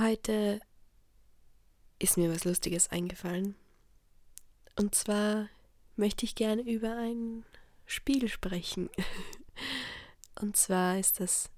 [0.00, 0.60] Heute
[1.98, 3.54] ist mir was Lustiges eingefallen.
[4.76, 5.50] Und zwar
[5.94, 7.44] möchte ich gerne über ein
[7.84, 8.88] Spiel sprechen.
[10.40, 11.50] Und zwar ist das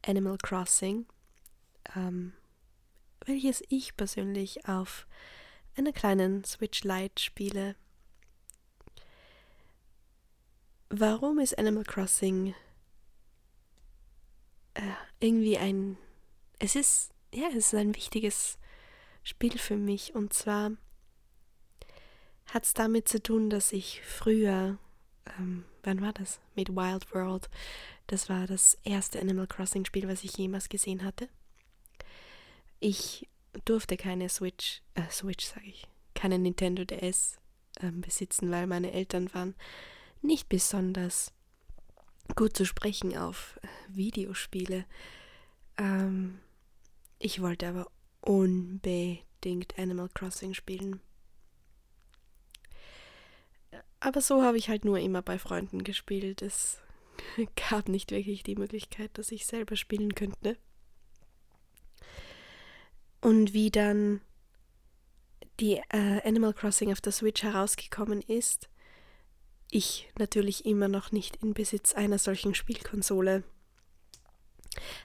[0.00, 1.04] Animal Crossing,
[1.94, 2.32] ähm,
[3.26, 5.06] welches ich persönlich auf
[5.76, 7.76] einer kleinen Switch Lite spiele.
[10.88, 12.54] Warum ist Animal Crossing
[14.72, 14.80] äh,
[15.20, 15.98] irgendwie ein...
[16.58, 18.58] Es ist, ja, es ist ein wichtiges
[19.22, 20.14] Spiel für mich.
[20.14, 20.72] Und zwar
[22.46, 24.78] hat es damit zu tun, dass ich früher,
[25.38, 26.40] ähm, wann war das?
[26.54, 27.48] Mit Wild World.
[28.06, 31.28] Das war das erste Animal Crossing Spiel, was ich jemals gesehen hatte.
[32.80, 33.28] Ich
[33.64, 37.38] durfte keine Switch, äh, Switch sage ich, keine Nintendo DS
[37.80, 39.54] äh, besitzen, weil meine Eltern waren
[40.20, 41.32] nicht besonders
[42.34, 43.58] gut zu sprechen auf
[43.88, 44.84] Videospiele.
[45.78, 46.40] Ähm,
[47.22, 47.86] ich wollte aber
[48.20, 51.00] unbedingt Animal Crossing spielen.
[54.00, 56.42] Aber so habe ich halt nur immer bei Freunden gespielt.
[56.42, 56.78] Es
[57.70, 60.56] gab nicht wirklich die Möglichkeit, dass ich selber spielen könnte.
[63.20, 64.20] Und wie dann
[65.60, 68.68] die äh, Animal Crossing auf der Switch herausgekommen ist,
[69.70, 73.44] ich natürlich immer noch nicht in Besitz einer solchen Spielkonsole,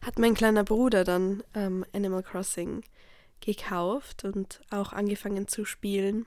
[0.02, 2.84] hat mein kleiner Bruder dann ähm, Animal Crossing
[3.40, 6.26] gekauft und auch angefangen zu spielen.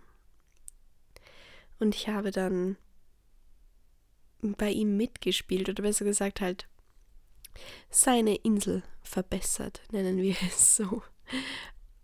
[1.79, 2.77] Und ich habe dann
[4.43, 6.69] bei ihm mitgespielt oder besser gesagt halt
[7.91, 11.03] seine Insel verbessert, nennen wir es so.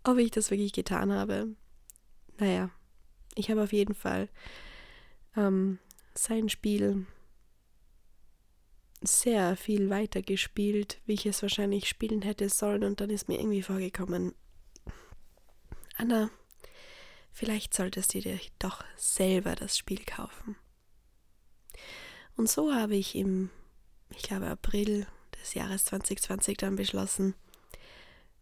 [0.03, 1.55] Ob ich das wirklich getan habe?
[2.37, 2.69] Naja,
[3.35, 4.29] ich habe auf jeden Fall
[5.35, 5.79] ähm,
[6.13, 7.05] sein Spiel
[9.01, 12.83] sehr viel weiter gespielt, wie ich es wahrscheinlich spielen hätte sollen.
[12.83, 14.33] Und dann ist mir irgendwie vorgekommen,
[15.97, 16.29] Anna,
[17.37, 20.55] Vielleicht solltest du dir doch selber das Spiel kaufen.
[22.35, 23.51] Und so habe ich im,
[24.09, 25.05] ich glaube, April
[25.39, 27.35] des Jahres 2020 dann beschlossen,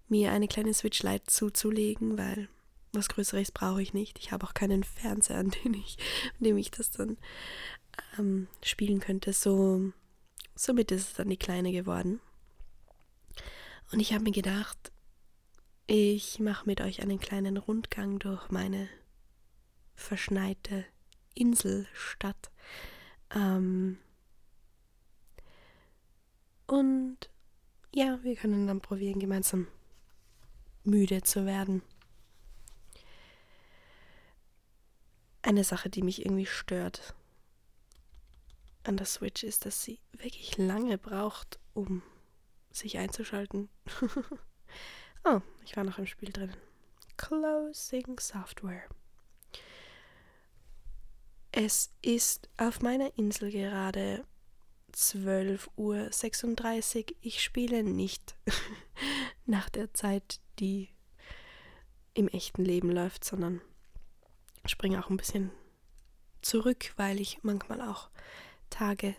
[0.07, 2.47] mir eine kleine Switch Lite zuzulegen, weil
[2.93, 4.17] was Größeres brauche ich nicht.
[4.17, 5.97] Ich habe auch keinen Fernseher, an dem ich,
[6.39, 7.17] an dem ich das dann
[8.17, 9.33] ähm, spielen könnte.
[9.33, 9.91] So,
[10.55, 12.19] somit ist es dann die kleine geworden.
[13.91, 14.91] Und ich habe mir gedacht,
[15.87, 18.89] ich mache mit euch einen kleinen Rundgang durch meine
[19.93, 20.85] verschneite
[21.35, 22.49] Inselstadt.
[23.33, 23.99] Ähm
[26.65, 27.17] und
[27.93, 29.67] ja, wir können dann probieren, gemeinsam
[30.83, 31.83] müde zu werden.
[35.43, 37.13] Eine Sache, die mich irgendwie stört
[38.87, 42.01] an der Switch ist, dass sie wirklich lange braucht, um
[42.71, 43.69] sich einzuschalten.
[45.23, 46.53] Oh, ich war noch im Spiel drin.
[47.17, 48.83] Closing Software.
[51.51, 54.25] Es ist auf meiner Insel gerade
[54.93, 57.17] 12.36 Uhr.
[57.21, 58.35] Ich spiele nicht
[59.45, 60.89] nach der Zeit, die
[62.13, 63.61] im echten Leben läuft, sondern
[64.65, 65.51] springe auch ein bisschen
[66.41, 68.09] zurück, weil ich manchmal auch
[68.75, 69.15] Tage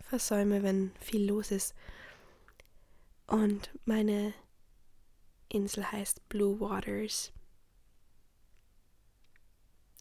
[0.00, 1.74] versäume, wenn viel los ist.
[3.26, 4.32] Und meine
[5.48, 7.32] Insel heißt Blue Waters.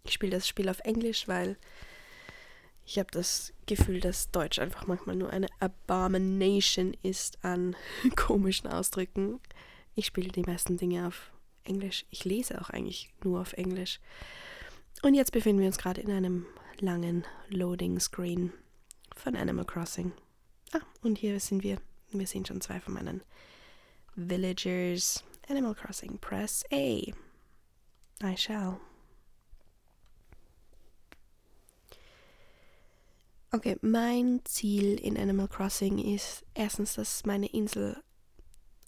[0.06, 1.58] Ich spiele das Spiel auf Englisch, weil
[2.86, 7.76] ich habe das Gefühl, dass Deutsch einfach manchmal nur eine Abomination ist an
[8.16, 9.40] komischen Ausdrücken.
[9.96, 11.32] Ich spiele die meisten Dinge auf
[11.66, 12.06] Englisch.
[12.10, 14.00] Ich lese auch eigentlich nur auf Englisch.
[15.02, 16.46] Und jetzt befinden wir uns gerade in einem
[16.80, 18.52] langen Loading Screen
[19.16, 20.12] von Animal Crossing.
[20.74, 21.80] Ah, und hier sind wir.
[22.12, 23.24] Wir sehen schon zwei von meinen
[24.16, 25.24] Villagers.
[25.50, 26.76] Animal Crossing, press A.
[26.76, 28.80] I shall.
[33.52, 38.02] Okay, mein Ziel in Animal Crossing ist erstens, dass meine Insel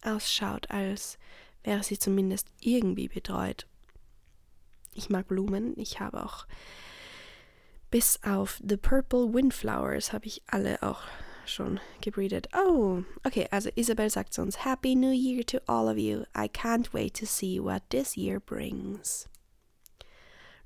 [0.01, 1.19] ausschaut, als
[1.63, 3.67] wäre sie zumindest irgendwie betreut.
[4.93, 6.47] Ich mag Blumen, ich habe auch
[7.91, 11.03] bis auf The Purple Windflowers habe ich alle auch
[11.45, 12.47] schon gebreedet.
[12.53, 16.25] Oh, okay, also Isabel sagt zu uns, Happy New Year to all of you.
[16.35, 19.27] I can't wait to see what this year brings.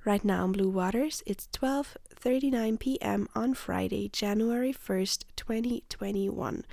[0.04, 3.28] Right now in Blue Waters, it's 12:39 p.m.
[3.34, 6.64] on Friday, January 1st, 2021.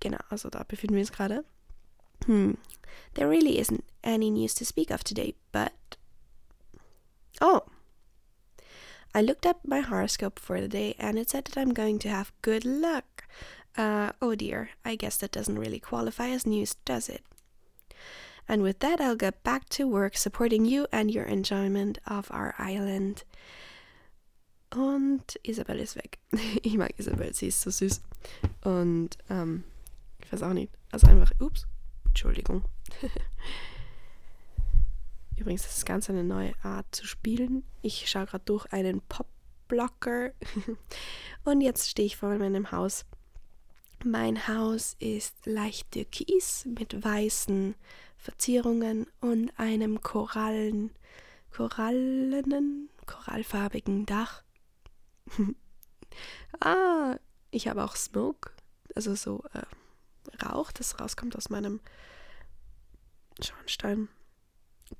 [0.00, 1.44] Genau, also da befinden wir uns gerade.
[2.26, 2.54] Hmm.
[3.14, 5.72] There really isn't any news to speak of today, but
[7.40, 7.62] Oh,
[9.14, 12.08] I looked up my horoscope for the day and it said that I'm going to
[12.08, 13.24] have good luck.
[13.76, 17.22] Uh, oh dear, I guess that doesn't really qualify as news, does it?
[18.48, 22.54] And with that, I'll get back to work supporting you and your enjoyment of our
[22.58, 23.24] island.
[24.70, 26.18] Und Isabel ist weg.
[26.62, 28.00] Ich mag Isabel, sie ist so süß.
[28.64, 29.64] Und ähm,
[30.24, 30.72] ich weiß auch nicht.
[30.90, 31.66] Also einfach, ups,
[32.06, 32.64] Entschuldigung.
[35.38, 37.64] Übrigens, das ist ganz eine neue Art zu spielen.
[37.80, 40.32] Ich schaue gerade durch einen Pop-Blocker.
[41.44, 43.04] Und jetzt stehe ich vor meinem Haus.
[44.04, 47.74] Mein Haus ist leicht türkis mit weißen
[48.16, 50.92] Verzierungen und einem Korallen,
[51.50, 54.42] korallenen, korallfarbigen Dach.
[56.60, 57.16] ah,
[57.50, 58.50] ich habe auch Smoke,
[58.94, 61.80] also so äh, Rauch, das rauskommt aus meinem
[63.40, 64.08] Schornstein.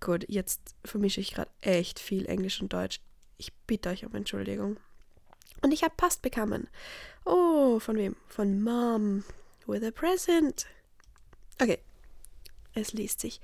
[0.01, 3.01] Gut, jetzt vermische ich gerade echt viel Englisch und Deutsch.
[3.37, 4.77] Ich bitte euch um Entschuldigung.
[5.63, 6.69] Und ich habe Post bekommen.
[7.25, 8.17] Oh, von wem?
[8.29, 9.25] Von Mom.
[9.67, 10.67] With a present.
[11.61, 11.79] Okay,
[12.79, 13.41] Es liest sich.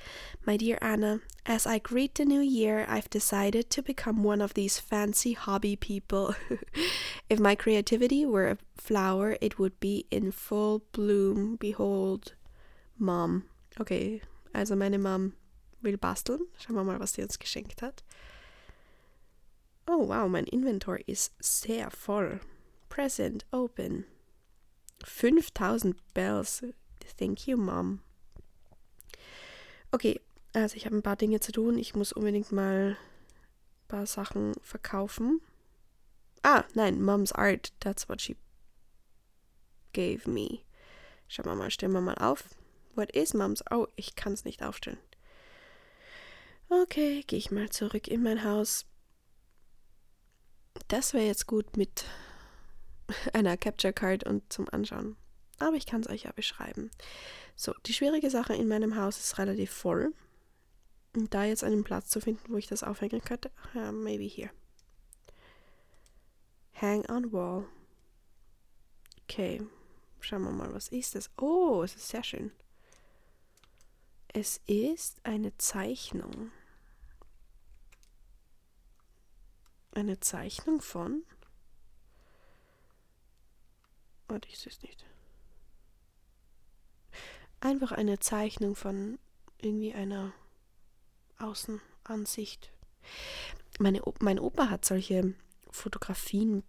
[0.46, 4.55] My dear Anna, as I greet the new year, I've decided to become one of
[4.55, 6.37] these fancy hobby people.
[7.29, 11.56] if my creativity were a flower, it would be in full bloom.
[11.56, 12.35] Behold,
[12.97, 13.47] Mom.
[13.81, 14.23] Okay,
[14.55, 15.32] also meine Mom
[15.85, 16.41] will basteln.
[16.59, 18.03] Schauen wir mal, was sie uns geschenkt hat.
[19.87, 22.41] Oh wow, mein Inventor ist sehr voll.
[22.89, 24.07] Present open.
[25.05, 26.65] 5000 Bells.
[27.19, 28.01] Thank you, Mom.
[29.93, 30.21] Okay,
[30.55, 31.79] also ich habe ein paar Dinge zu tun.
[31.79, 35.41] Ich muss unbedingt mal ein paar Sachen verkaufen.
[36.43, 37.73] Ah, nein, Mom's Art.
[37.81, 38.37] That's what she
[39.93, 40.61] gave me.
[41.29, 42.49] Schauen wir mal, stellen wir mal auf.
[42.95, 43.63] What is Mom's?
[43.71, 44.99] Oh, ich kann es nicht aufstellen.
[46.69, 48.87] Okay, gehe ich mal zurück in mein Haus.
[50.88, 52.05] Das wäre jetzt gut mit
[53.32, 55.16] einer Capture Card und zum Anschauen.
[55.58, 56.90] Aber ich kann es euch ja beschreiben.
[57.55, 60.12] So, die schwierige Sache in meinem Haus ist relativ voll.
[61.14, 64.50] Und da jetzt einen Platz zu finden, wo ich das aufhängen könnte, uh, maybe here.
[66.72, 67.66] Hang on wall.
[69.22, 69.62] Okay,
[70.20, 71.31] schauen wir mal, was ist das?
[71.38, 72.50] Oh, es ist sehr schön.
[74.35, 76.53] Es ist eine Zeichnung.
[79.93, 81.23] Eine Zeichnung von.
[84.29, 85.07] Warte, ich sehe es nicht
[87.65, 89.19] einfach eine Zeichnung von
[89.59, 90.33] irgendwie einer
[91.39, 92.71] Außenansicht.
[93.79, 95.35] Meine, mein Opa hat solche
[95.71, 96.63] Fotografien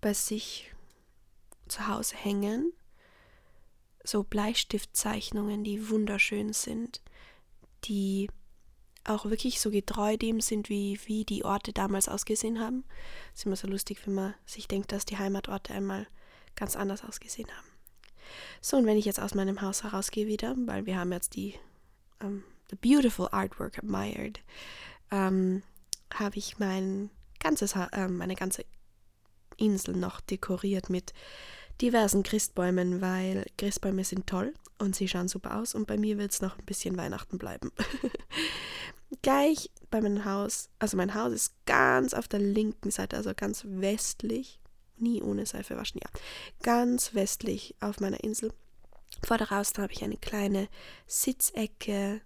[0.00, 0.74] bei sich
[1.68, 2.72] zu Hause hängen.
[4.08, 7.02] So Bleistiftzeichnungen, die wunderschön sind,
[7.84, 8.30] die
[9.04, 12.84] auch wirklich so getreu dem sind, wie, wie die Orte damals ausgesehen haben.
[13.34, 16.06] Es ist immer so lustig, wenn man sich denkt, dass die Heimatorte einmal
[16.56, 17.68] ganz anders ausgesehen haben.
[18.62, 21.56] So, und wenn ich jetzt aus meinem Haus herausgehe wieder, weil wir haben jetzt die
[22.22, 24.40] um, ähm, the beautiful artwork admired,
[25.10, 25.62] ähm,
[26.14, 27.10] habe ich mein
[27.40, 28.64] ganzes ha äh, meine ganze
[29.58, 31.12] Insel noch dekoriert mit
[31.80, 36.32] diversen Christbäumen, weil Christbäume sind toll und sie schauen super aus und bei mir wird
[36.32, 37.72] es noch ein bisschen Weihnachten bleiben.
[39.22, 43.64] Gleich bei meinem Haus, also mein Haus ist ganz auf der linken Seite, also ganz
[43.66, 44.60] westlich
[45.00, 46.10] nie ohne Seife waschen, ja.
[46.62, 48.52] Ganz westlich auf meiner Insel.
[49.24, 50.68] Vor der Raus habe ich eine kleine
[51.06, 52.20] Sitzecke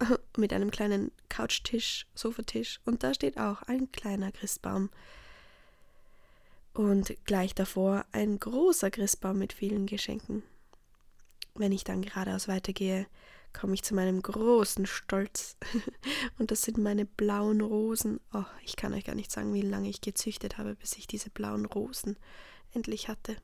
[0.36, 4.90] mit einem kleinen Couchtisch, Sofatisch und da steht auch ein kleiner Christbaum.
[6.74, 10.42] Und gleich davor ein großer Christbaum mit vielen Geschenken.
[11.54, 13.06] Wenn ich dann geradeaus weitergehe,
[13.52, 15.56] komme ich zu meinem großen Stolz.
[16.38, 18.20] Und das sind meine blauen Rosen.
[18.32, 21.28] Oh, ich kann euch gar nicht sagen, wie lange ich gezüchtet habe, bis ich diese
[21.28, 22.16] blauen Rosen
[22.72, 23.36] endlich hatte.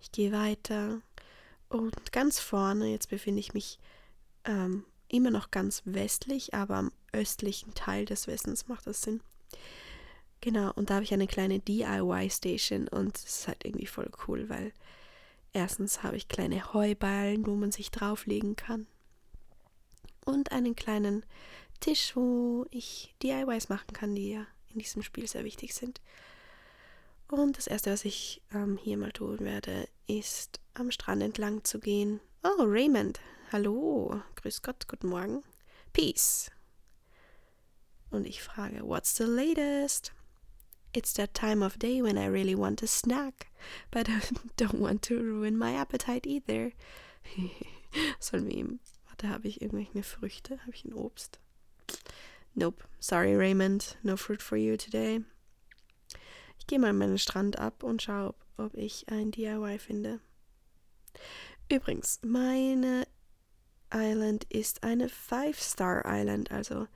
[0.00, 1.00] Ich gehe weiter
[1.68, 3.78] und ganz vorne, jetzt befinde ich mich
[4.44, 9.20] ähm, immer noch ganz westlich, aber am östlichen Teil des Westens macht das Sinn.
[10.40, 14.48] Genau, und da habe ich eine kleine DIY-Station und es ist halt irgendwie voll cool,
[14.48, 14.72] weil
[15.52, 18.86] Erstens habe ich kleine Heuballen, wo man sich drauflegen kann.
[20.24, 21.24] Und einen kleinen
[21.80, 26.00] Tisch, wo ich DIYs machen kann, die ja in diesem Spiel sehr wichtig sind.
[27.28, 31.78] Und das erste, was ich ähm, hier mal tun werde, ist am Strand entlang zu
[31.78, 32.20] gehen.
[32.42, 33.20] Oh, Raymond.
[33.50, 34.22] Hallo.
[34.36, 35.42] Grüß Gott, guten Morgen.
[35.92, 36.50] Peace.
[38.10, 40.12] Und ich frage, what's the latest?
[40.92, 43.48] It's that time of day when I really want a snack,
[43.90, 44.20] but I
[44.56, 46.72] don't want to ruin my appetite either.
[48.20, 48.80] Sollen wir ihm.
[49.06, 50.58] Warte, habe ich irgendwelche Früchte?
[50.60, 51.38] Habe ich ein Obst?
[52.54, 52.84] Nope.
[53.00, 53.96] Sorry, Raymond.
[54.02, 55.22] No fruit for you today.
[56.58, 60.20] Ich gehe mal meinen Strand ab und schaue, ob, ob ich ein DIY finde.
[61.70, 63.06] Übrigens, meine
[63.92, 66.50] Island ist eine Five-Star Island.
[66.50, 66.86] Also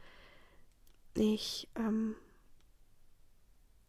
[1.14, 2.16] ich ähm,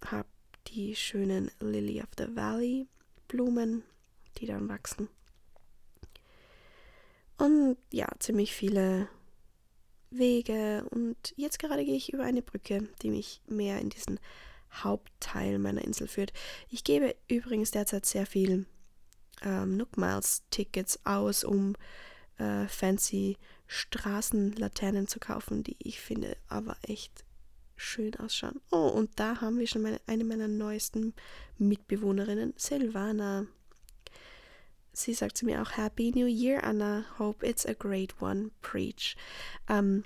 [0.06, 0.28] habe
[0.68, 2.88] die schönen Lily of the Valley
[3.28, 3.84] Blumen,
[4.38, 5.10] die dann wachsen.
[7.38, 9.08] Und ja, ziemlich viele
[10.12, 10.86] Wege.
[10.92, 14.20] Und jetzt gerade gehe ich über eine Brücke, die mich mehr in diesen
[14.72, 16.34] Hauptteil meiner Insel führt.
[16.70, 18.66] Ich gebe übrigens derzeit sehr viel
[19.42, 21.76] ähm, Nook Miles Tickets aus, um
[22.38, 27.24] äh, fancy Straßenlaternen zu kaufen, die ich finde aber echt
[27.84, 28.60] schön ausschauen.
[28.72, 31.14] Oh, und da haben wir schon meine, eine meiner neuesten
[31.58, 33.46] Mitbewohnerinnen, Silvana.
[34.94, 37.06] Sie sagt zu mir auch Happy New Year, Anna.
[37.18, 38.52] Hope it's a great one.
[38.62, 39.16] Preach.
[39.68, 40.04] Ähm,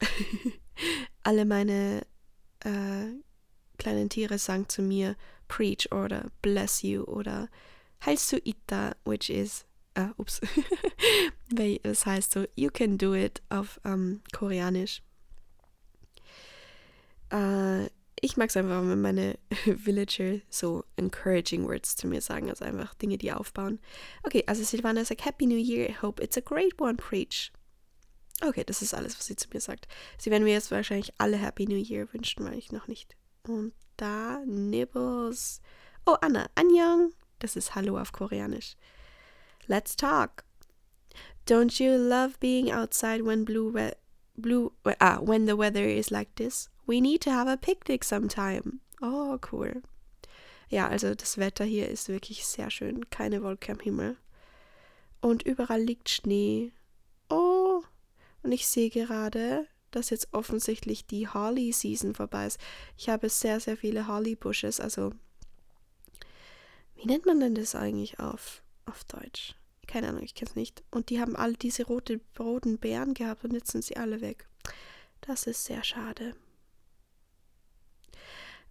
[1.22, 2.06] alle meine
[2.60, 3.06] äh,
[3.78, 5.16] kleinen Tiere sagen zu mir
[5.48, 7.48] Preach oder Bless you oder
[8.04, 10.40] Heilst du Ita, which is äh, ups,
[11.82, 15.02] das heißt so, you can do it auf ähm, Koreanisch.
[17.30, 17.86] Äh,
[18.20, 22.94] ich mag es einfach, wenn meine Villager so encouraging words zu mir sagen, also einfach
[22.94, 23.80] Dinge, die aufbauen.
[24.22, 27.52] Okay, also Silvana sagt Happy New Year, hope it's a great one, preach.
[28.42, 29.86] Okay, das ist alles, was sie zu mir sagt.
[30.18, 33.16] Sie werden mir jetzt wahrscheinlich alle Happy New Year wünschen, weil ich noch nicht.
[33.46, 35.60] Und da Nibbles.
[36.06, 37.12] Oh, Anna, Annyeong.
[37.38, 38.76] Das ist Hallo auf Koreanisch.
[39.66, 40.44] Let's talk.
[41.46, 43.72] Don't you love being outside when blue,
[44.36, 46.70] blue, ah, when the weather is like this?
[46.90, 48.80] We need to have a picnic sometime.
[49.00, 49.80] Oh, cool.
[50.70, 53.08] Ja, also das Wetter hier ist wirklich sehr schön.
[53.10, 54.16] Keine Wolke am Himmel.
[55.20, 56.72] Und überall liegt Schnee.
[57.28, 57.82] Oh,
[58.42, 62.58] und ich sehe gerade, dass jetzt offensichtlich die Holly-Season vorbei ist.
[62.98, 64.80] Ich habe sehr, sehr viele Holly-Bushes.
[64.80, 65.12] Also,
[66.96, 69.54] wie nennt man denn das eigentlich auf, auf Deutsch?
[69.86, 70.82] Keine Ahnung, ich kenne es nicht.
[70.90, 74.48] Und die haben alle diese rote, roten Beeren gehabt und jetzt sind sie alle weg.
[75.20, 76.34] Das ist sehr schade.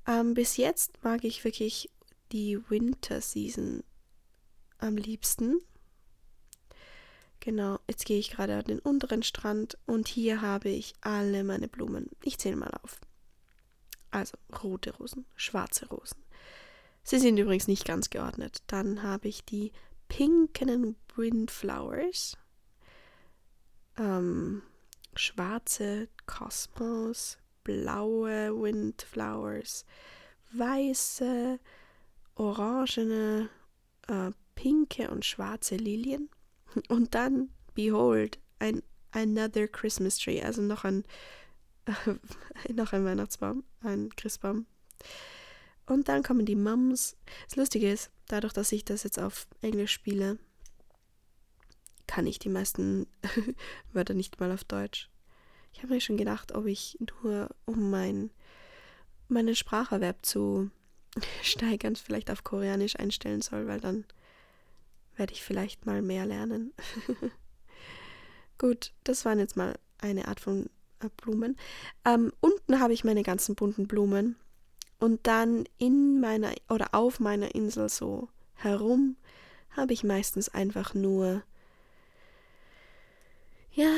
[0.10, 1.92] Ähm, bis jetzt mag ich wirklich
[2.32, 3.84] die Winter Season
[4.80, 5.60] am liebsten.
[7.39, 11.68] Genau, jetzt gehe ich gerade an den unteren Strand und hier habe ich alle meine
[11.68, 12.10] Blumen.
[12.24, 13.00] Ich zähle mal auf.
[14.10, 16.24] Also rote Rosen, schwarze Rosen.
[17.04, 18.63] Sie sind übrigens nicht ganz geordnet.
[18.68, 19.72] Dann habe ich die
[20.08, 22.36] pinken Windflowers,
[23.98, 24.63] ähm,
[25.16, 29.86] schwarze Kosmos, blaue Windflowers,
[30.51, 31.60] weiße,
[32.36, 33.50] orangene,
[34.08, 36.30] äh, pinke und schwarze Lilien.
[36.88, 41.04] Und dann, behold, ein Another Christmas Tree, also noch ein,
[41.86, 44.68] äh, noch ein Weihnachtsbaum, ein Christbaum.
[45.88, 47.18] Und dann kommen die Mums.
[47.48, 50.38] Das Lustige ist, dadurch, dass ich das jetzt auf Englisch spiele,
[52.06, 53.08] kann ich die meisten
[53.94, 55.10] Wörter nicht mal auf Deutsch.
[55.73, 58.29] Ich habe mir schon gedacht, ob ich nur, um mein,
[59.27, 60.69] meinen Spracherwerb zu
[61.43, 64.05] steigern, vielleicht auf Koreanisch einstellen soll, weil dann
[65.15, 66.73] werde ich vielleicht mal mehr lernen.
[68.57, 70.69] Gut, das waren jetzt mal eine Art von
[71.01, 71.57] äh, Blumen.
[72.05, 74.35] Ähm, unten habe ich meine ganzen bunten Blumen
[74.99, 79.15] und dann in meiner oder auf meiner Insel so herum
[79.71, 81.43] habe ich meistens einfach nur
[83.71, 83.93] ja,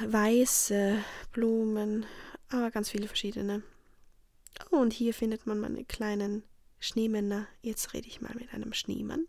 [0.00, 0.98] weiße
[1.32, 2.06] Blumen,
[2.48, 3.62] aber ganz viele verschiedene.
[4.70, 6.42] Oh, und hier findet man meine kleinen
[6.78, 7.46] Schneemänner.
[7.62, 9.26] Jetzt rede ich mal mit einem Schneemann.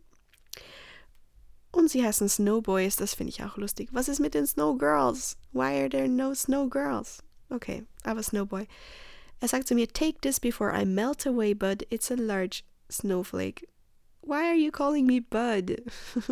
[1.72, 3.90] Und sie heißen Snowboys, das finde ich auch lustig.
[3.92, 5.38] Was ist mit den Snow Girls?
[5.52, 7.22] Why are there no Snow Girls?
[7.50, 8.68] Okay, aber Snowboy.
[9.40, 11.86] Er sagt zu mir, take this before I melt away, Bud.
[11.90, 13.68] It's a large snowflake.
[14.22, 15.84] Why are you calling me Bud?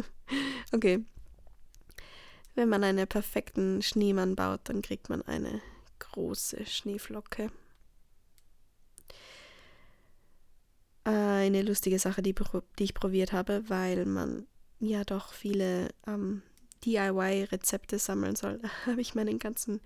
[0.73, 1.05] okay.
[2.55, 5.61] Wenn man einen perfekten Schneemann baut, dann kriegt man eine
[5.99, 7.51] große Schneeflocke.
[11.03, 12.33] Eine lustige Sache, die,
[12.79, 14.47] die ich probiert habe, weil man
[14.79, 16.41] ja doch viele ähm,
[16.83, 19.81] DIY-Rezepte sammeln soll, habe ich meinen ganzen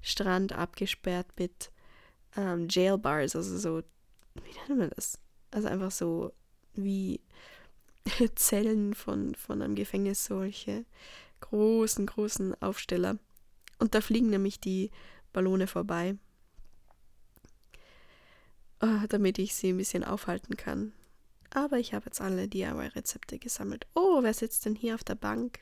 [0.00, 1.70] Strand abgesperrt mit
[2.36, 3.82] ähm, Jailbars, also so,
[4.34, 5.18] wie nennt man das?
[5.50, 6.32] Also einfach so
[6.74, 7.20] wie
[8.34, 10.86] Zellen von, von einem Gefängnis, solche
[11.42, 13.18] großen, großen Aufsteller.
[13.78, 14.90] Und da fliegen nämlich die
[15.32, 16.16] Ballone vorbei,
[18.80, 20.92] oh, damit ich sie ein bisschen aufhalten kann.
[21.50, 23.86] Aber ich habe jetzt alle DIY-Rezepte gesammelt.
[23.94, 25.60] Oh, wer sitzt denn hier auf der Bank?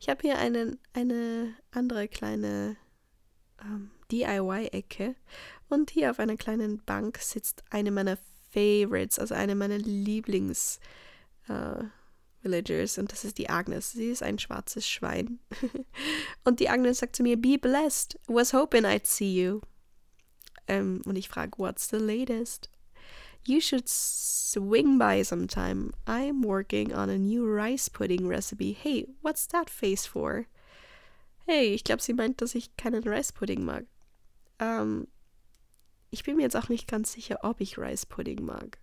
[0.00, 2.76] Ich habe hier einen, eine andere kleine
[3.60, 5.16] ähm, DIY-Ecke.
[5.68, 8.18] Und hier auf einer kleinen Bank sitzt eine meiner
[8.50, 10.80] Favorites, also eine meiner Lieblings,
[11.48, 11.84] äh,
[12.46, 13.92] Villagers und das ist die Agnes.
[13.92, 15.40] Sie ist ein schwarzes Schwein.
[16.44, 18.18] und die Agnes sagt zu mir, Be blessed.
[18.26, 19.60] Was hoping I'd see you.
[20.68, 22.70] Ähm, und ich frage, What's the latest?
[23.44, 25.92] You should swing by sometime.
[26.06, 28.72] I'm working on a new rice pudding recipe.
[28.72, 30.46] Hey, what's that face for?
[31.46, 33.86] Hey, ich glaube, sie meint, dass ich keinen Rice Pudding mag.
[34.58, 35.06] Ähm,
[36.10, 38.78] ich bin mir jetzt auch nicht ganz sicher, ob ich Rice Pudding mag.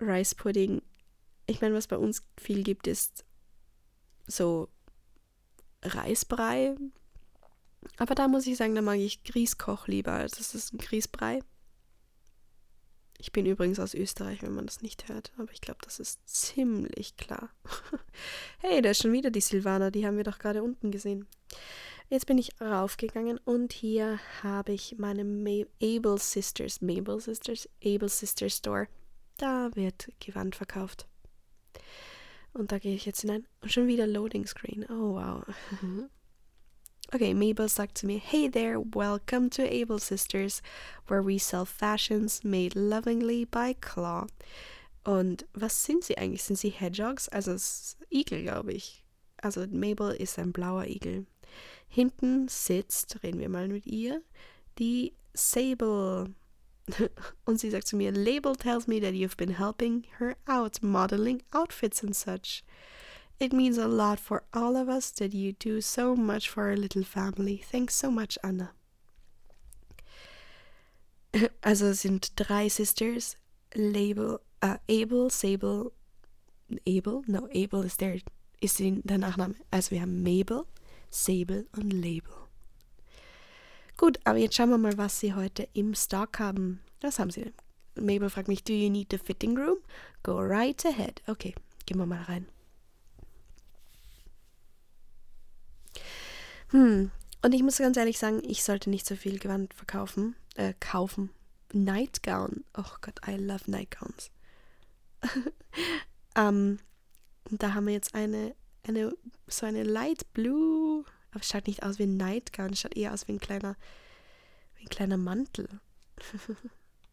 [0.00, 0.82] Rice Pudding,
[1.48, 3.24] ich meine, was bei uns viel gibt, ist
[4.26, 4.68] so
[5.82, 6.76] Reisbrei.
[7.96, 10.12] Aber da muss ich sagen, da mag ich Grießkoch lieber.
[10.12, 11.40] Also das ist ein Grießbrei.
[13.20, 16.20] Ich bin übrigens aus Österreich, wenn man das nicht hört, aber ich glaube, das ist
[16.28, 17.50] ziemlich klar.
[18.58, 21.26] hey, da ist schon wieder die Silvana, die haben wir doch gerade unten gesehen.
[22.10, 28.56] Jetzt bin ich raufgegangen und hier habe ich meine Able Sisters, Mabel Sisters, Able Sisters
[28.56, 28.86] Store.
[29.36, 31.08] Da wird Gewand verkauft.
[32.52, 34.84] Und da gehe ich jetzt hinein und schon wieder Loading Screen.
[34.88, 35.44] Oh wow.
[37.10, 40.60] Okay, Mabel sagt zu mir, Hey there, welcome to Able Sisters,
[41.06, 44.26] where we sell fashions made lovingly by Claw.
[45.04, 46.42] Und was sind sie eigentlich?
[46.42, 47.30] Sind sie Hedgehogs?
[47.30, 47.56] Also
[48.10, 49.06] Igel, glaube ich.
[49.38, 51.24] Also Mabel ist ein blauer Igel.
[51.88, 54.20] Hinten sitzt, reden wir mal mit ihr,
[54.78, 56.34] die Sable.
[57.44, 61.42] Und sie sagt zu mir, Label tells me that you've been helping her out modeling
[61.52, 62.62] outfits and such.
[63.38, 66.76] It means a lot for all of us that you do so much for our
[66.76, 67.62] little family.
[67.70, 68.72] Thanks so much, Anna.
[71.62, 73.36] Also sind drei Sisters,
[73.74, 75.92] Label, uh, Abel, Sable,
[76.86, 78.20] Abel, no, Abel ist der,
[78.60, 79.54] ist der Nachname.
[79.70, 80.64] Also wir haben Mabel,
[81.10, 82.47] Sable und Label.
[83.98, 86.80] Gut, aber jetzt schauen wir mal, was sie heute im Stock haben.
[87.00, 87.52] Was haben sie?
[87.96, 89.78] Mabel fragt mich, do you need the fitting room?
[90.22, 91.20] Go right ahead.
[91.26, 91.52] Okay,
[91.84, 92.46] gehen wir mal rein.
[96.70, 97.10] Hm.
[97.42, 101.30] Und ich muss ganz ehrlich sagen, ich sollte nicht so viel Gewand verkaufen, äh, kaufen.
[101.72, 102.64] Nightgown.
[102.76, 104.30] Oh Gott, I love Nightgowns.
[106.36, 106.78] um,
[107.50, 108.54] und da haben wir jetzt eine,
[108.86, 109.12] eine,
[109.48, 111.04] so eine Light Blue,
[111.38, 113.76] aber es schaut nicht aus wie ein Nightgown, es schaut eher aus wie ein kleiner,
[114.76, 115.68] wie ein kleiner Mantel.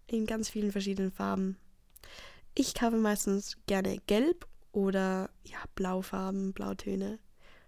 [0.07, 1.57] In ganz vielen verschiedenen Farben.
[2.55, 7.19] Ich kaufe meistens gerne gelb oder ja, Blaufarben, Blautöne.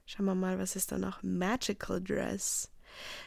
[0.06, 1.22] Schauen wir mal, was ist da noch?
[1.22, 2.72] Magical Dress.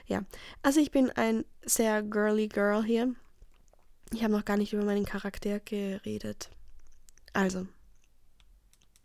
[0.06, 0.24] Ja,
[0.62, 3.14] also ich bin ein sehr girly Girl hier.
[4.12, 6.50] Ich habe noch gar nicht über meinen Charakter geredet.
[7.32, 7.68] Also,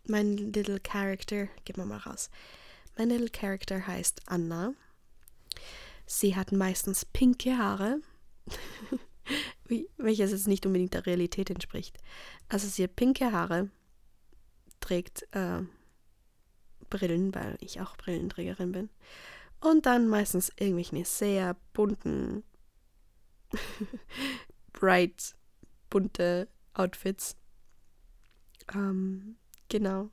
[0.07, 2.29] mein Little Character, gehen wir mal raus.
[2.97, 4.73] Mein Little Character heißt Anna.
[6.05, 7.99] Sie hat meistens pinke Haare,
[9.97, 11.97] welches jetzt nicht unbedingt der Realität entspricht.
[12.47, 13.69] Also sie hat pinke Haare,
[14.79, 15.61] trägt äh,
[16.89, 18.89] Brillen, weil ich auch Brillenträgerin bin.
[19.59, 22.43] Und dann meistens irgendwelche sehr bunten,
[24.73, 25.35] bright,
[25.89, 27.35] bunte Outfits.
[28.73, 29.37] Ähm,
[29.69, 30.09] genau.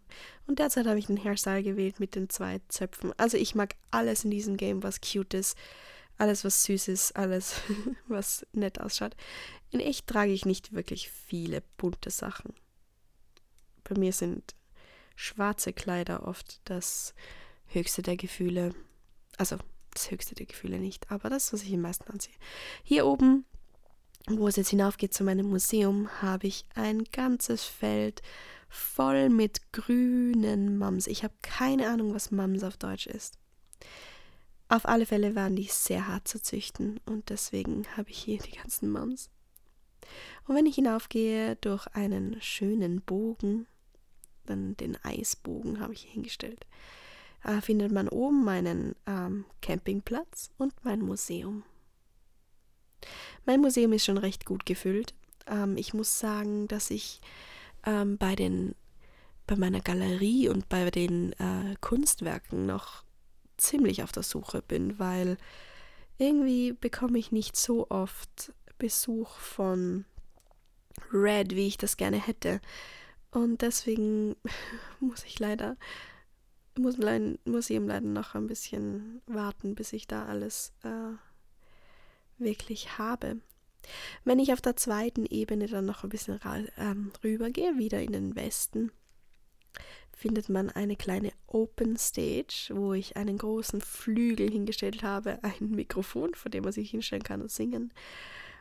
[0.47, 3.13] Und derzeit habe ich den Hairstyle gewählt mit den zwei Zöpfen.
[3.17, 5.57] Also ich mag alles in diesem Game, was cute ist.
[6.19, 7.57] Alles, was süß ist, alles,
[8.09, 9.17] was nett ausschaut.
[9.71, 12.55] In echt trage ich nicht wirklich viele bunte Sachen.
[13.85, 14.55] Bei mir sind
[15.17, 17.15] schwarze Kleider oft das
[17.67, 18.75] höchste der Gefühle.
[19.39, 19.59] Also
[19.93, 22.35] das höchste der Gefühle nicht, aber das, was ich am meisten anziehe.
[22.83, 23.45] Hier oben,
[24.29, 28.23] wo es jetzt hinaufgeht zu meinem Museum, habe ich ein ganzes Feld
[28.73, 31.07] voll mit grünen Mams.
[31.07, 33.39] Ich habe keine Ahnung, was Mams auf Deutsch ist.
[34.69, 38.57] Auf alle Fälle waren die sehr hart zu züchten und deswegen habe ich hier die
[38.57, 39.29] ganzen Mams.
[40.47, 43.67] Und wenn ich hinaufgehe durch einen schönen Bogen,
[44.47, 46.67] dann den Eisbogen habe ich hier hingestellt,
[47.45, 51.63] äh, findet man oben meinen ähm, Campingplatz und mein Museum.
[53.45, 55.15] Mein Museum ist schon recht gut gefüllt.
[55.47, 57.21] Ähm, ich muss sagen, dass ich
[57.85, 58.75] ähm, bei den
[59.47, 63.05] bei meiner Galerie und bei den äh, Kunstwerken noch
[63.57, 65.37] ziemlich auf der Suche bin, weil
[66.19, 70.05] irgendwie bekomme ich nicht so oft Besuch von
[71.13, 72.61] Red, wie ich das gerne hätte.
[73.31, 74.37] Und deswegen
[75.01, 75.77] muss ich leider,
[76.79, 81.13] muss mein Museum leider noch ein bisschen warten, bis ich da alles äh,
[82.39, 83.41] wirklich habe.
[84.25, 86.41] Wenn ich auf der zweiten Ebene dann noch ein bisschen
[86.79, 88.93] ähm, rübergehe, wieder in den Westen,
[90.13, 96.35] findet man eine kleine Open Stage, wo ich einen großen Flügel hingestellt habe, ein Mikrofon,
[96.35, 97.93] vor dem man sich hinstellen kann und singen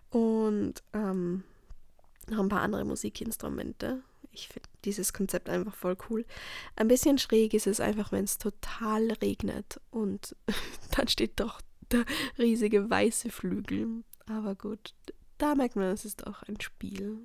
[0.10, 1.44] und ähm,
[2.30, 6.26] noch ein paar andere Musikinstrumente ich finde dieses Konzept einfach voll cool.
[6.76, 10.36] Ein bisschen schräg ist es einfach, wenn es total regnet und
[10.96, 12.06] dann steht doch der
[12.38, 14.04] riesige weiße Flügel.
[14.32, 14.94] Aber gut,
[15.38, 17.20] da merkt man, es ist auch ein Spiel.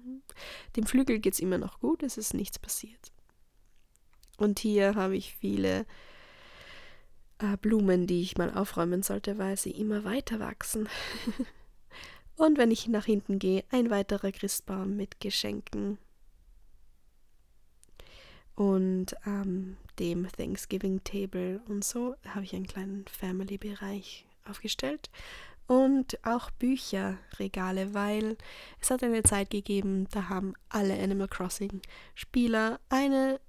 [0.75, 3.13] Dem Flügel geht es immer noch gut, es ist nichts passiert.
[4.39, 5.87] Und hier habe ich viele
[7.39, 10.89] äh, Blumen, die ich mal aufräumen sollte, weil sie immer weiter wachsen.
[12.37, 15.99] Und wenn ich nach hinten gehe, ein weiterer Christbaum mit Geschenken
[18.55, 25.11] und ähm, dem Thanksgiving Table und so habe ich einen kleinen Family-Bereich aufgestellt
[25.67, 28.37] und auch Bücherregale, weil
[28.81, 31.83] es hat eine Zeit gegeben, da haben alle Animal Crossing
[32.15, 33.41] Spieler eine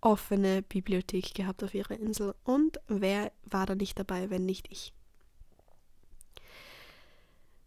[0.00, 4.92] offene Bibliothek gehabt auf ihrer Insel und wer war da nicht dabei, wenn nicht ich?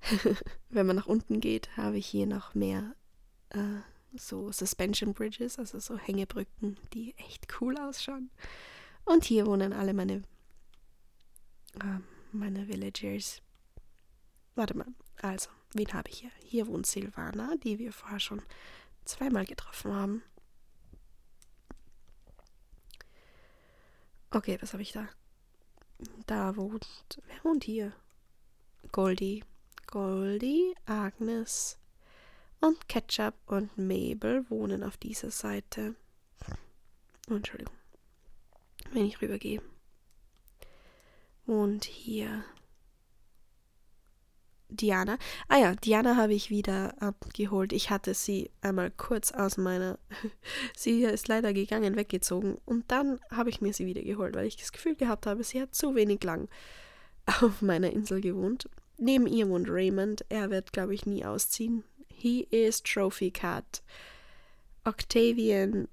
[0.70, 2.94] Wenn man nach unten geht, habe ich hier noch mehr
[3.52, 3.80] äh,
[4.16, 8.30] so Suspension Bridges, also so Hängebrücken, die echt cool ausschauen.
[9.06, 10.24] Und hier wohnen alle meine,
[11.80, 12.00] äh,
[12.32, 13.42] meine Villagers.
[14.56, 14.88] Warte mal,
[15.22, 16.32] also, wen habe ich hier?
[16.44, 18.42] Hier wohnt Silvana, die wir vorher schon
[19.06, 20.24] zweimal getroffen haben.
[24.32, 25.08] Okay, was habe ich da?
[26.26, 26.88] Da wohnt.
[27.28, 27.94] Wer wohnt hier?
[28.92, 29.44] Goldie.
[29.88, 31.78] Goldie, Agnes
[32.60, 35.96] und Ketchup und Mabel wohnen auf dieser Seite.
[37.30, 37.76] Oh, Entschuldigung.
[38.92, 39.62] Wenn ich rübergehe.
[41.46, 42.44] Und hier
[44.74, 45.18] Diana.
[45.48, 47.74] Ah ja, Diana habe ich wieder abgeholt.
[47.74, 50.00] Ich hatte sie einmal kurz aus meiner.
[50.76, 52.58] sie ist leider gegangen, weggezogen.
[52.66, 55.62] Und dann habe ich mir sie wieder geholt, weil ich das Gefühl gehabt habe, sie
[55.62, 56.50] hat zu wenig lang
[57.26, 58.70] auf meiner Insel gewohnt.
[58.98, 60.26] Neben ihr wohnt Raymond.
[60.30, 61.84] Er wird, glaube ich, nie ausziehen.
[62.08, 63.84] He is Trophy Cat.
[64.86, 65.88] Octavian.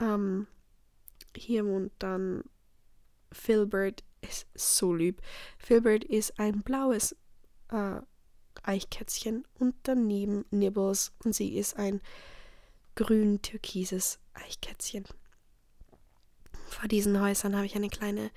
[0.00, 0.46] Ähm,
[1.36, 2.42] hier wohnt dann
[3.32, 4.02] Filbert.
[4.22, 5.20] Ist so lieb.
[5.58, 7.14] Filbert ist ein blaues
[7.70, 8.00] äh,
[8.62, 12.00] Eichkätzchen und daneben Nibbles und sie ist ein
[12.94, 15.04] grün-türkises Eichkätzchen.
[16.68, 18.30] Vor diesen Häusern habe ich eine kleine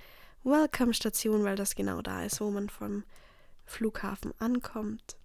[0.44, 3.04] Welcome-Station, weil das genau da ist, wo man vom
[3.66, 5.18] Flughafen ankommt.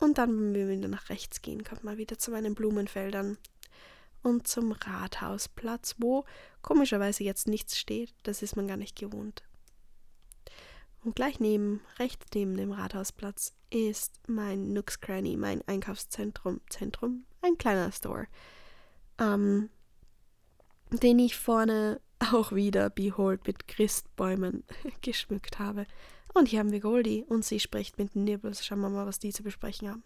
[0.00, 3.38] Und dann, wenn wir wieder nach rechts gehen, kommt man wieder zu meinen Blumenfeldern
[4.22, 6.24] und zum Rathausplatz, wo
[6.62, 8.14] komischerweise jetzt nichts steht.
[8.22, 9.42] Das ist man gar nicht gewohnt.
[11.04, 17.58] Und gleich neben, rechts neben dem Rathausplatz, ist mein Nooks Cranny, mein Einkaufszentrum, Zentrum, ein
[17.58, 18.26] kleiner Store,
[19.18, 19.68] ähm,
[20.90, 22.00] den ich vorne
[22.32, 24.64] auch wieder Behold mit Christbäumen
[25.02, 25.86] geschmückt habe.
[26.32, 28.64] Und hier haben wir Goldie und sie spricht mit Nibbles.
[28.64, 30.02] Schauen wir mal, was die zu besprechen haben.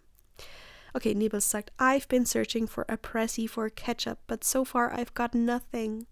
[0.94, 5.14] Okay, Nibbles sagt, I've been searching for a pressy for ketchup, but so far I've
[5.14, 6.06] got nothing.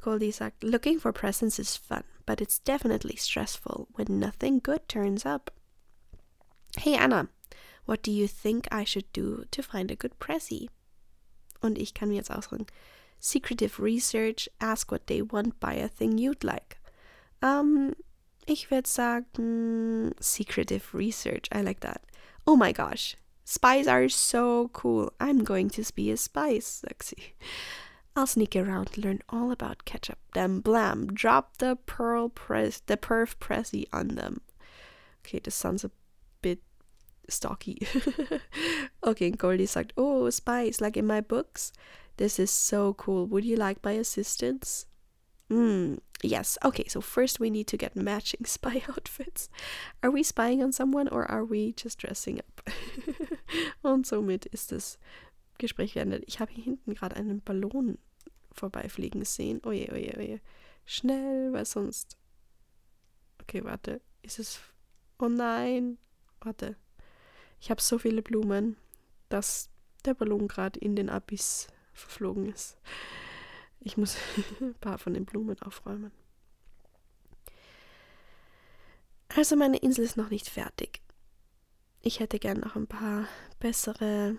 [0.00, 5.24] Goldie sagt, looking for presents is fun, but it's definitely stressful when nothing good turns
[5.24, 5.50] up.
[6.76, 7.30] Hey Anna,
[7.86, 10.68] what do you think I should do to find a good pressy?
[11.62, 12.66] Und ich kann mir jetzt ausdrücken.
[13.18, 16.76] Secretive research, ask what they want, buy a thing you'd like.
[17.40, 17.94] Um,
[18.46, 21.48] Ich würde sagen secretive research.
[21.50, 22.02] I like that.
[22.46, 23.16] Oh my gosh.
[23.44, 25.12] Spies are so cool.
[25.18, 27.34] I'm going to be a spy, sie.
[28.18, 30.18] I'll sneak around, learn all about ketchup.
[30.34, 34.40] Then blam, drop the pearl press, the perf pressy on them.
[35.24, 35.92] Okay, this sounds a
[36.42, 36.58] bit
[37.28, 37.86] stocky.
[39.06, 41.72] okay, Goldie sagt, oh, spies, like in my books.
[42.16, 43.24] This is so cool.
[43.26, 44.86] Would you like my assistance?
[45.48, 46.58] Mm, yes.
[46.64, 49.48] Okay, so first we need to get matching spy outfits.
[50.02, 52.68] Are we spying on someone or are we just dressing up?
[53.84, 54.98] Und somit ist das
[55.58, 56.24] Gespräch beendet.
[56.26, 57.96] Ich habe hier hinten gerade einen Ballon
[58.58, 59.60] vorbeifliegen sehen.
[59.64, 60.40] Oje, oje, oje.
[60.84, 62.16] Schnell, weil sonst.
[63.42, 64.00] Okay, warte.
[64.22, 64.60] Ist es.
[65.18, 65.98] Oh nein.
[66.40, 66.76] Warte.
[67.60, 68.76] Ich habe so viele Blumen,
[69.28, 69.70] dass
[70.04, 72.78] der Ballon gerade in den Abyss verflogen ist.
[73.80, 74.16] Ich muss
[74.60, 76.12] ein paar von den Blumen aufräumen.
[79.28, 81.00] Also meine Insel ist noch nicht fertig.
[82.00, 83.28] Ich hätte gern noch ein paar
[83.60, 84.36] bessere,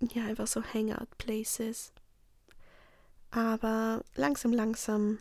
[0.00, 1.93] ja, einfach so Hangout-Places.
[3.34, 5.18] Aber langsam, langsam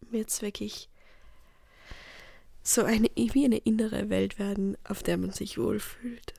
[0.00, 0.88] wird es wirklich
[2.62, 6.34] so eine, wie eine innere Welt werden, auf der man sich wohlfühlt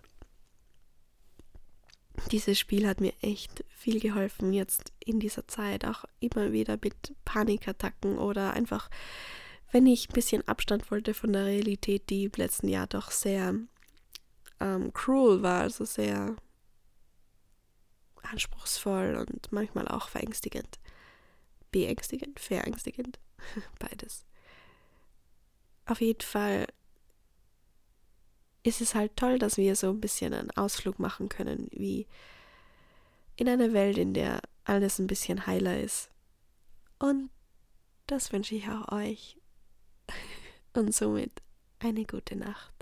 [2.32, 7.14] dieses Spiel hat mir echt viel geholfen jetzt in dieser Zeit, auch immer wieder mit
[7.26, 8.90] Panikattacken oder einfach,
[9.72, 13.56] wenn ich ein bisschen Abstand wollte von der Realität, die im letzten Jahr doch sehr
[14.60, 16.36] ähm, cruel war, also sehr
[18.24, 20.80] anspruchsvoll und manchmal auch verängstigend.
[21.76, 23.20] Beängstigend, verängstigend,
[23.80, 24.24] beides.
[25.86, 26.68] Auf jeden Fall
[28.64, 32.08] ist es halt toll, dass wir so ein bisschen einen Ausflug machen können, wie
[33.36, 36.12] in einer Welt, in der alles ein bisschen heiler ist.
[36.98, 37.30] Und
[38.08, 39.38] das wünsche ich auch euch.
[40.76, 41.42] Und somit
[41.80, 42.75] eine gute Nacht.